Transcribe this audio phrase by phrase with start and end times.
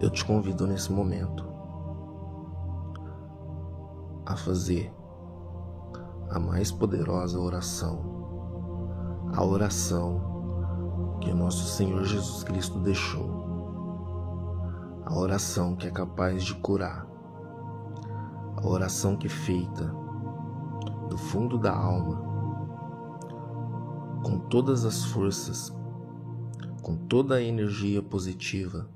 [0.00, 1.44] eu te convido nesse momento
[4.24, 4.92] a fazer
[6.30, 13.38] a mais poderosa oração, a oração que nosso Senhor Jesus Cristo deixou,
[15.04, 17.06] a oração que é capaz de curar,
[18.56, 19.92] a oração que é feita
[21.08, 22.22] do fundo da alma,
[24.22, 25.74] com todas as forças,
[26.82, 28.88] com toda a energia positiva,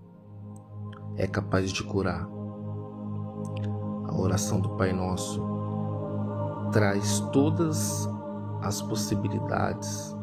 [1.16, 2.28] é capaz de curar.
[4.08, 5.42] A oração do Pai Nosso
[6.72, 8.08] traz todas
[8.62, 10.16] as possibilidades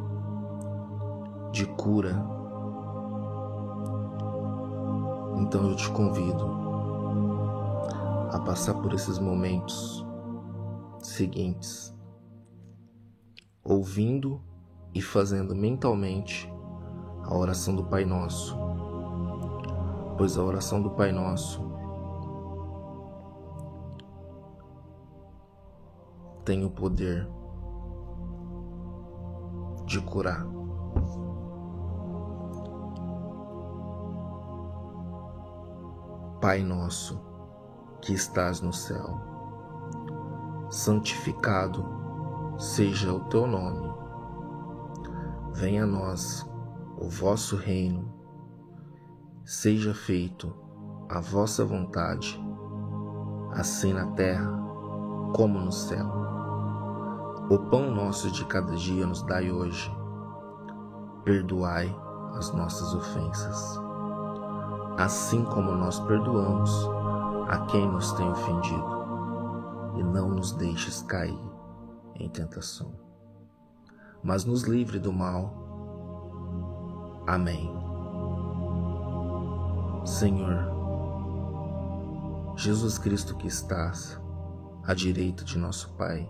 [1.51, 2.15] de cura.
[5.37, 6.45] Então eu te convido
[8.31, 10.05] a passar por esses momentos
[10.99, 11.95] seguintes,
[13.63, 14.41] ouvindo
[14.93, 16.51] e fazendo mentalmente
[17.23, 18.57] a oração do Pai Nosso,
[20.19, 21.61] pois a oração do Pai Nosso
[26.43, 27.25] tem o poder
[29.85, 30.45] de curar.
[36.41, 37.21] Pai nosso,
[38.01, 39.21] que estás no céu,
[40.69, 41.85] santificado
[42.57, 43.89] seja o teu nome.
[45.53, 46.45] Venha a nós
[46.97, 48.18] o vosso reino,
[49.49, 50.53] seja feito
[51.09, 52.39] a vossa vontade,
[53.53, 54.47] assim na terra
[55.35, 56.05] como no céu.
[57.49, 59.91] O pão nosso de cada dia nos dai hoje.
[61.23, 61.91] Perdoai
[62.35, 63.79] as nossas ofensas,
[64.99, 66.71] assim como nós perdoamos
[67.47, 71.39] a quem nos tem ofendido, e não nos deixes cair
[72.13, 72.93] em tentação,
[74.23, 77.23] mas nos livre do mal.
[77.25, 77.78] Amém.
[80.09, 80.65] Senhor,
[82.57, 84.19] Jesus Cristo que estás
[84.83, 86.27] à direita de nosso Pai,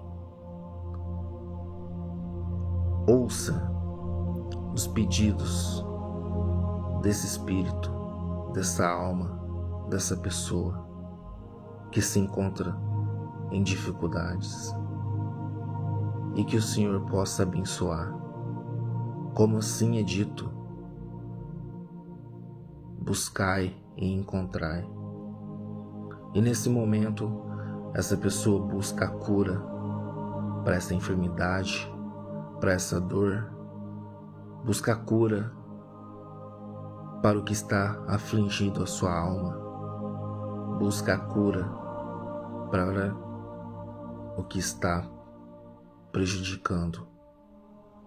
[3.08, 3.72] ouça
[4.74, 5.84] os pedidos
[7.02, 7.90] desse espírito,
[8.54, 9.40] dessa alma,
[9.90, 10.86] dessa pessoa
[11.90, 12.78] que se encontra
[13.50, 14.76] em dificuldades
[16.36, 18.14] e que o Senhor possa abençoar.
[19.34, 20.59] Como assim é dito,
[23.10, 24.88] buscai e encontrai.
[26.36, 27.42] E nesse momento,
[27.96, 29.60] essa pessoa busca a cura
[30.64, 31.92] para essa enfermidade,
[32.60, 33.52] para essa dor,
[34.64, 35.52] busca cura
[37.24, 41.68] para o que está afligido a sua alma, busca a cura
[42.70, 43.16] para
[44.38, 45.04] o que está
[46.12, 47.08] prejudicando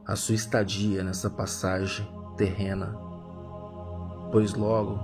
[0.06, 3.11] a sua estadia nessa passagem terrena,
[4.32, 4.98] pois logo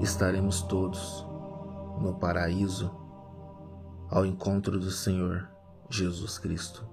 [0.00, 1.24] estaremos todos
[2.00, 2.90] no paraíso
[4.10, 5.48] ao encontro do Senhor
[5.88, 6.90] Jesus Cristo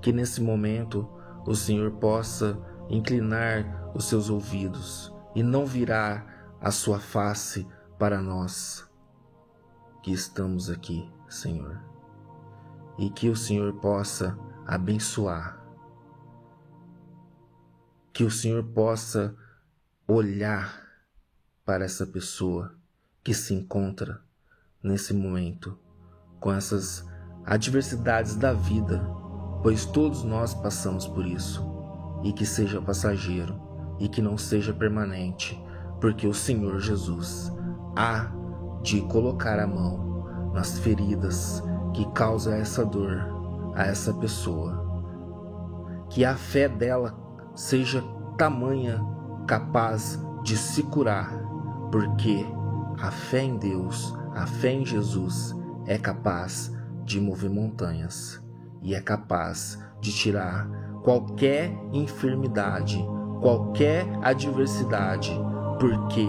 [0.00, 1.08] que nesse momento
[1.46, 7.66] o Senhor possa inclinar os seus ouvidos e não virar a sua face
[7.98, 8.88] para nós
[10.02, 11.78] que estamos aqui, Senhor.
[12.98, 15.62] E que o Senhor possa abençoar,
[18.12, 19.34] que o Senhor possa
[20.12, 20.82] olhar
[21.64, 22.74] para essa pessoa
[23.22, 24.20] que se encontra
[24.82, 25.78] nesse momento
[26.38, 27.06] com essas
[27.44, 29.20] adversidades da vida
[29.62, 31.62] pois todos nós passamos por isso,
[32.22, 33.60] e que seja passageiro
[33.98, 35.62] e que não seja permanente,
[36.00, 37.52] porque o Senhor Jesus
[37.94, 38.30] há
[38.82, 41.62] de colocar a mão nas feridas
[41.92, 44.80] que causa essa dor a essa pessoa.
[46.08, 47.14] Que a fé dela
[47.54, 48.02] seja
[48.38, 48.98] tamanha
[49.50, 51.28] capaz de se curar,
[51.90, 52.46] porque
[53.02, 55.56] a fé em Deus, a fé em Jesus
[55.88, 56.72] é capaz
[57.04, 58.40] de mover montanhas
[58.80, 60.70] e é capaz de tirar
[61.02, 63.04] qualquer enfermidade,
[63.40, 65.32] qualquer adversidade,
[65.80, 66.28] porque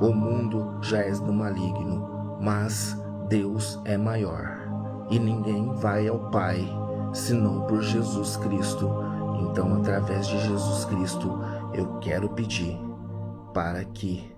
[0.00, 2.98] o mundo já é do maligno, mas
[3.28, 4.66] Deus é maior
[5.10, 6.66] e ninguém vai ao Pai
[7.12, 8.90] senão por Jesus Cristo.
[9.42, 11.38] Então, através de Jesus Cristo,
[11.76, 12.78] eu quero pedir
[13.52, 14.34] para que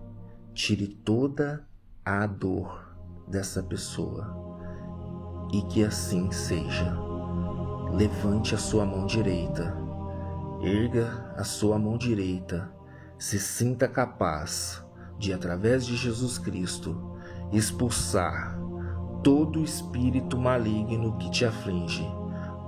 [0.52, 1.64] tire toda
[2.05, 2.96] a dor
[3.29, 4.35] dessa pessoa
[5.52, 6.96] e que assim seja.
[7.93, 9.75] Levante a sua mão direita,
[10.61, 12.70] erga a sua mão direita,
[13.17, 14.85] se sinta capaz
[15.17, 17.17] de, através de Jesus Cristo,
[17.52, 18.58] expulsar
[19.23, 22.06] todo espírito maligno que te aflige,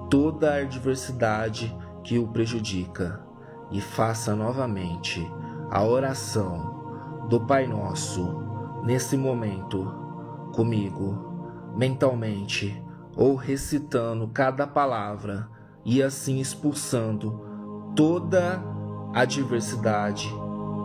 [0.09, 3.21] toda a adversidade que o prejudica,
[3.71, 5.31] e faça novamente
[5.71, 8.43] a oração do Pai Nosso
[8.85, 9.87] nesse momento
[10.53, 12.83] comigo, mentalmente
[13.17, 15.49] ou recitando cada palavra
[15.85, 17.41] e assim expulsando
[17.95, 18.63] toda
[19.15, 20.29] adversidade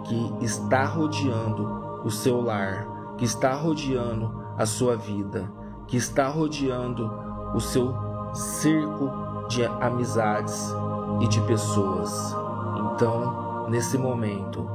[0.05, 5.51] que está rodeando o seu lar, que está rodeando a sua vida,
[5.87, 7.11] que está rodeando
[7.55, 7.93] o seu
[8.33, 9.09] cerco
[9.47, 10.73] de amizades
[11.21, 12.44] e de pessoas.
[12.95, 14.65] Então, nesse momento,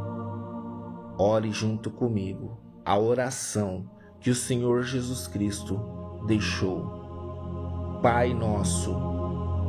[1.16, 3.88] ore junto comigo a oração
[4.20, 5.80] que o Senhor Jesus Cristo
[6.26, 7.98] deixou.
[8.02, 8.94] Pai nosso,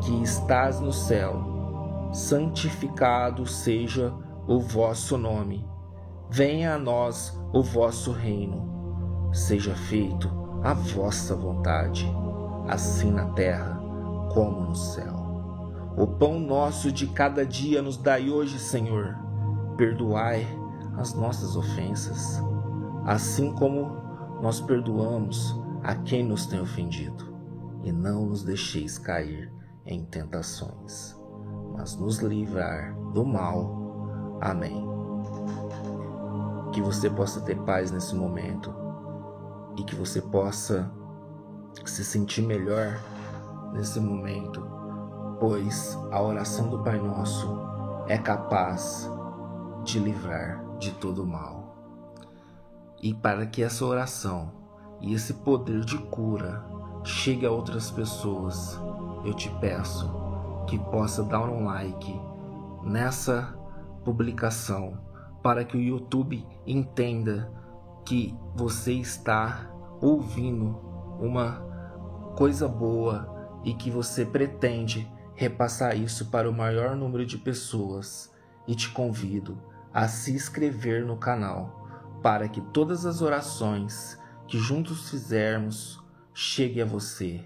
[0.01, 4.13] que estás no céu, santificado seja
[4.45, 5.65] o vosso nome.
[6.29, 9.29] Venha a nós o vosso reino.
[9.31, 10.29] Seja feito
[10.61, 12.05] a vossa vontade,
[12.67, 13.81] assim na terra
[14.33, 15.20] como no céu.
[15.97, 19.17] O pão nosso de cada dia nos dai hoje, Senhor.
[19.75, 20.47] Perdoai
[20.97, 22.41] as nossas ofensas,
[23.05, 24.01] assim como
[24.41, 27.31] nós perdoamos a quem nos tem ofendido.
[27.83, 29.51] E não nos deixeis cair
[29.85, 31.15] em tentações,
[31.73, 34.37] mas nos livrar do mal.
[34.39, 34.87] Amém.
[36.71, 38.73] Que você possa ter paz nesse momento
[39.77, 40.89] e que você possa
[41.85, 42.99] se sentir melhor
[43.73, 44.61] nesse momento,
[45.41, 47.49] pois a oração do Pai Nosso
[48.07, 49.09] é capaz
[49.83, 51.75] de livrar de todo mal.
[53.01, 54.51] E para que essa oração
[55.01, 56.63] e esse poder de cura
[57.03, 58.79] chegue a outras pessoas,
[59.25, 60.13] eu te peço
[60.67, 62.21] que possa dar um like
[62.83, 63.57] nessa
[64.05, 64.99] publicação
[65.41, 67.51] para que o YouTube entenda
[68.05, 70.77] que você está ouvindo
[71.19, 71.65] uma
[72.37, 75.11] coisa boa e que você pretende
[75.41, 78.31] repassar isso para o maior número de pessoas.
[78.67, 79.57] E te convido
[79.91, 81.89] a se inscrever no canal
[82.21, 85.99] para que todas as orações que juntos fizermos
[86.31, 87.43] chegue a você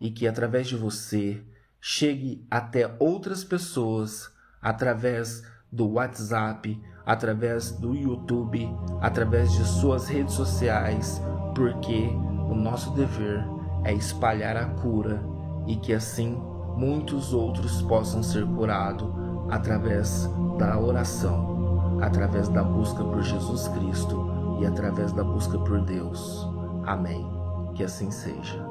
[0.00, 1.40] e que através de você
[1.80, 4.28] chegue até outras pessoas
[4.60, 8.68] através do WhatsApp, através do YouTube,
[9.00, 11.22] através de suas redes sociais,
[11.54, 12.08] porque
[12.50, 13.44] o nosso dever
[13.84, 15.22] é espalhar a cura
[15.68, 16.36] e que assim
[16.76, 19.08] muitos outros possam ser curados
[19.50, 21.56] através da oração
[22.00, 26.46] através da busca por Jesus Cristo e através da busca por Deus.
[26.84, 27.26] Amém.
[27.74, 28.64] Que assim seja.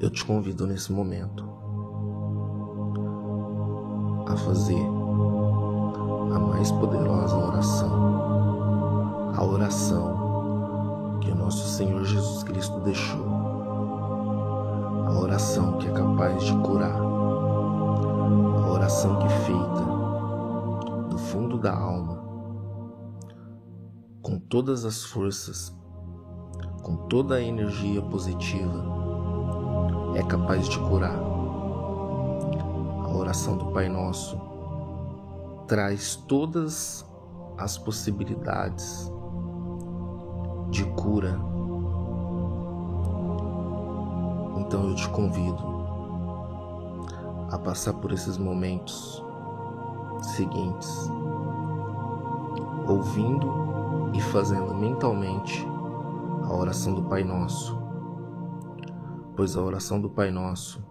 [0.00, 1.44] Eu te convido nesse momento
[4.26, 4.97] a fazer
[6.58, 13.24] mais poderosa oração, a oração que o nosso Senhor Jesus Cristo deixou.
[15.06, 16.98] A oração que é capaz de curar.
[17.00, 19.84] A oração que é feita
[21.08, 22.24] do fundo da alma,
[24.20, 25.72] com todas as forças,
[26.82, 28.84] com toda a energia positiva,
[30.16, 31.20] é capaz de curar.
[33.04, 34.47] A oração do Pai Nosso
[35.68, 37.06] traz todas
[37.58, 39.12] as possibilidades
[40.70, 41.38] de cura.
[44.56, 45.62] Então eu te convido
[47.50, 49.22] a passar por esses momentos
[50.22, 51.10] seguintes,
[52.86, 55.66] ouvindo e fazendo mentalmente
[56.44, 57.78] a oração do Pai Nosso,
[59.36, 60.87] pois a oração do Pai Nosso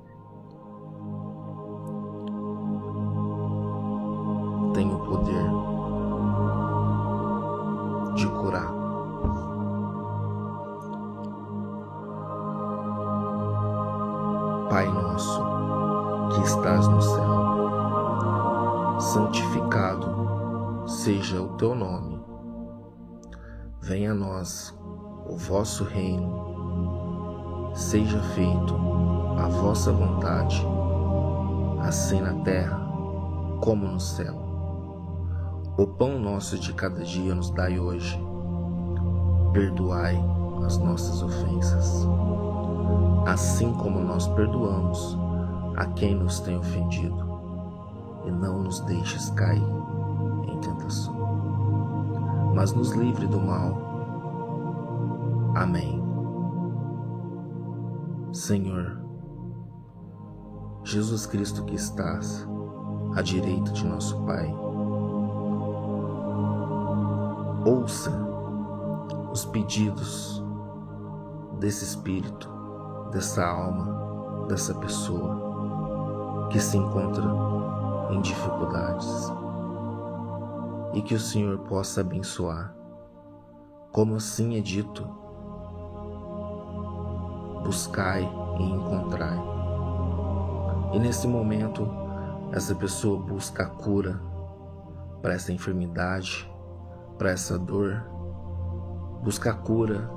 [19.00, 22.20] santificado seja o teu nome.
[23.82, 24.78] Venha a nós
[25.28, 28.76] o vosso reino, seja feito
[29.38, 30.66] a vossa vontade,
[31.82, 32.80] assim na terra
[33.62, 34.36] como no céu.
[35.78, 38.20] O pão nosso de cada dia nos dai hoje.
[39.54, 40.18] Perdoai
[40.66, 42.08] as nossas ofensas
[43.28, 45.18] assim como nós perdoamos
[45.76, 47.27] a quem nos tem ofendido,
[48.28, 49.64] e não nos deixes cair
[50.48, 51.16] em tentação,
[52.54, 53.76] mas nos livre do mal.
[55.56, 56.04] Amém.
[58.32, 59.02] Senhor,
[60.84, 62.48] Jesus Cristo que estás
[63.16, 64.54] à direita de nosso Pai,
[67.66, 68.12] ouça
[69.32, 70.44] os pedidos
[71.60, 72.58] desse Espírito
[73.12, 77.24] dessa alma, dessa pessoa que se encontra
[78.10, 79.32] em dificuldades
[80.94, 82.74] e que o Senhor possa abençoar.
[83.92, 85.08] Como assim é dito:
[87.64, 88.24] buscai
[88.60, 89.38] e encontrai.
[90.94, 91.88] E nesse momento,
[92.52, 94.20] essa pessoa busca a cura
[95.22, 96.50] para essa enfermidade,
[97.18, 98.04] para essa dor,
[99.22, 100.10] busca a cura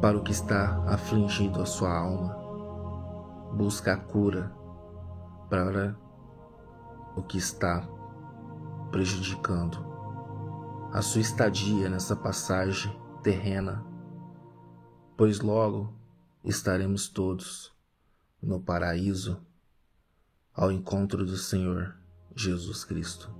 [0.00, 2.36] para o que está afligido a sua alma,
[3.54, 4.52] busca a cura
[5.48, 5.96] para
[7.18, 7.86] o que está
[8.92, 9.84] prejudicando
[10.92, 13.84] a sua estadia nessa passagem terrena,
[15.16, 15.92] pois logo
[16.44, 17.72] estaremos todos
[18.40, 19.40] no paraíso
[20.54, 21.94] ao encontro do Senhor
[22.34, 23.30] Jesus Cristo.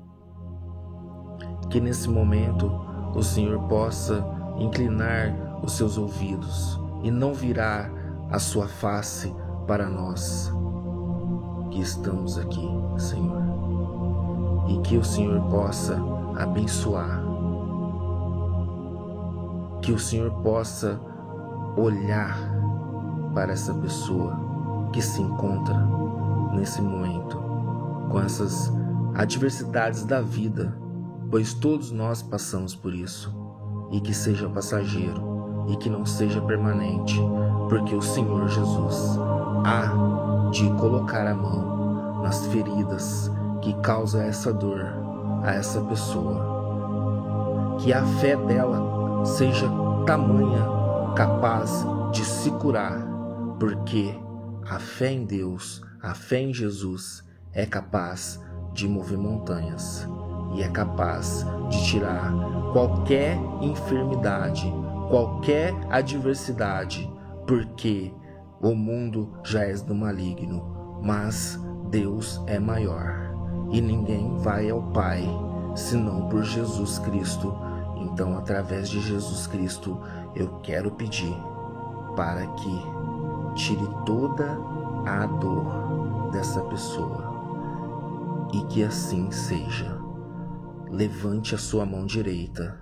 [1.70, 2.66] Que nesse momento
[3.14, 4.24] o Senhor possa
[4.58, 7.90] inclinar os seus ouvidos e não virar
[8.30, 9.32] a sua face
[9.66, 10.52] para nós
[11.70, 12.66] que estamos aqui,
[12.98, 13.67] Senhor.
[14.68, 15.98] E que o Senhor possa
[16.36, 17.22] abençoar,
[19.82, 21.00] que o Senhor possa
[21.76, 22.36] olhar
[23.34, 24.36] para essa pessoa
[24.92, 25.74] que se encontra
[26.52, 27.38] nesse momento
[28.10, 28.72] com essas
[29.14, 30.76] adversidades da vida,
[31.30, 33.34] pois todos nós passamos por isso,
[33.90, 35.28] e que seja passageiro
[35.68, 37.20] e que não seja permanente,
[37.68, 39.18] porque o Senhor Jesus
[39.64, 44.86] há de colocar a mão nas feridas que causa essa dor
[45.42, 47.76] a essa pessoa.
[47.80, 49.68] Que a fé dela seja
[50.06, 50.66] tamanha
[51.14, 52.98] capaz de se curar,
[53.58, 54.14] porque
[54.68, 58.40] a fé em Deus, a fé em Jesus é capaz
[58.72, 60.06] de mover montanhas
[60.54, 62.32] e é capaz de tirar
[62.72, 64.72] qualquer enfermidade,
[65.08, 67.10] qualquer adversidade,
[67.46, 68.12] porque
[68.60, 71.58] o mundo já é do maligno, mas
[71.90, 73.27] Deus é maior
[73.70, 75.22] e ninguém vai ao Pai
[75.74, 77.54] senão por Jesus Cristo.
[77.96, 79.98] Então, através de Jesus Cristo,
[80.34, 81.34] eu quero pedir
[82.16, 82.82] para que
[83.54, 84.58] tire toda
[85.06, 87.28] a dor dessa pessoa
[88.52, 89.98] e que assim seja.
[90.90, 92.80] Levante a sua mão direita,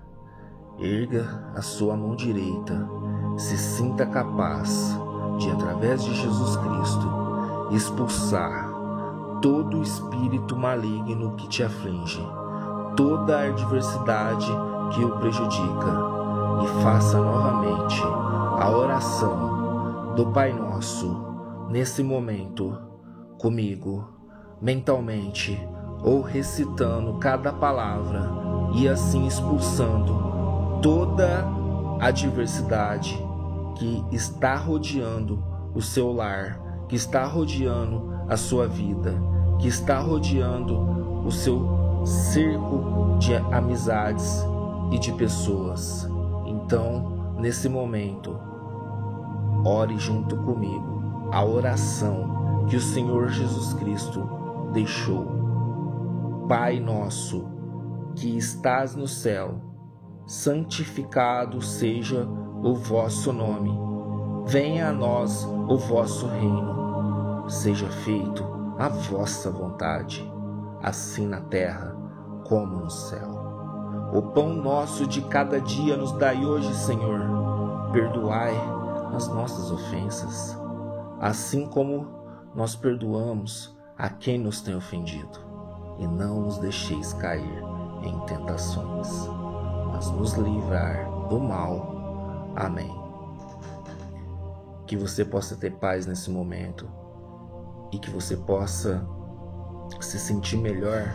[0.79, 2.89] erga a sua mão direita,
[3.37, 4.97] se sinta capaz
[5.39, 8.66] de, através de Jesus Cristo, expulsar
[9.41, 12.21] todo espírito maligno que te aflige,
[12.97, 14.51] toda a adversidade
[14.95, 16.17] que o prejudica,
[16.63, 21.25] e faça novamente a oração do Pai Nosso
[21.69, 22.77] nesse momento
[23.39, 24.09] comigo
[24.61, 25.59] mentalmente
[26.03, 28.31] ou recitando cada palavra
[28.75, 31.45] e assim expulsando toda
[32.01, 33.17] adversidade
[33.77, 35.43] que está rodeando
[35.75, 39.15] o seu lar, que está rodeando a sua vida,
[39.59, 40.79] que está rodeando
[41.27, 44.45] o seu cerco de amizades
[44.91, 46.09] e de pessoas.
[46.47, 48.39] Então, nesse momento,
[49.65, 54.29] ore junto comigo a oração que o Senhor Jesus Cristo
[54.73, 56.47] deixou.
[56.49, 57.49] Pai nosso,
[58.15, 59.61] que estás no céu,
[60.27, 62.27] santificado seja
[62.63, 63.86] o vosso nome.
[64.47, 67.51] Venha a nós o vosso reino.
[67.51, 68.45] Seja feito
[68.79, 70.25] a vossa vontade,
[70.81, 71.97] assim na terra
[72.45, 73.29] como no céu.
[74.13, 77.91] O pão nosso de cada dia nos dai hoje, Senhor.
[77.93, 78.55] Perdoai
[79.17, 80.57] as nossas ofensas,
[81.21, 82.07] assim como
[82.55, 85.41] nós perdoamos a quem nos tem ofendido,
[85.99, 87.65] e não nos deixeis cair
[88.03, 89.09] em tentações,
[89.93, 92.53] mas nos livrar do mal.
[92.55, 93.06] Amém.
[94.87, 96.89] Que você possa ter paz nesse momento
[97.93, 99.07] e que você possa
[100.01, 101.15] se sentir melhor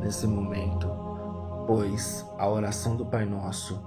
[0.00, 0.88] nesse momento,
[1.66, 3.80] pois a oração do Pai Nosso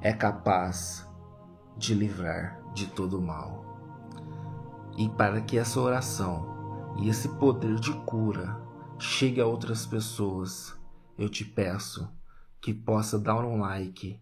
[0.00, 1.06] é capaz
[1.76, 3.64] de livrar de todo o mal.
[4.96, 8.60] E para que essa oração e esse poder de cura
[8.98, 10.74] chegue a outras pessoas,
[11.18, 12.08] eu te peço
[12.60, 14.20] que possa dar um like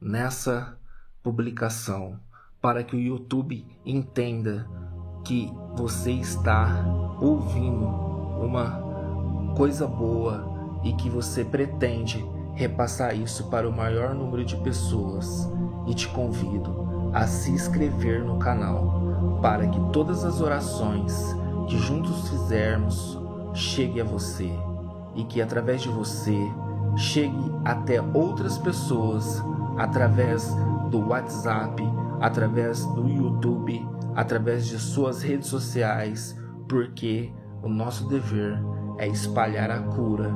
[0.00, 0.78] nessa
[1.22, 2.20] publicação
[2.60, 4.68] para que o YouTube entenda
[5.24, 6.84] que você está
[7.20, 12.24] ouvindo uma coisa boa e que você pretende
[12.54, 15.48] repassar isso para o maior número de pessoas.
[15.86, 21.34] E te convido a se inscrever no canal para que todas as orações
[21.66, 23.18] que juntos fizermos
[23.54, 24.50] chegue a você
[25.14, 26.36] e que através de você
[26.96, 29.42] chegue até outras pessoas
[29.78, 30.54] através
[30.90, 31.82] do WhatsApp,
[32.20, 36.36] através do YouTube, através de suas redes sociais,
[36.68, 38.58] porque o nosso dever
[38.98, 40.30] é espalhar a cura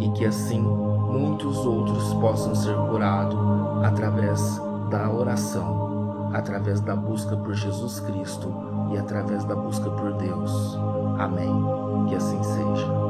[0.00, 3.38] e que assim muitos outros possam ser curados
[3.84, 8.52] através da oração, através da busca por Jesus Cristo
[8.92, 10.78] e através da busca por Deus.
[11.18, 11.50] Amém.
[12.08, 13.07] Que assim seja.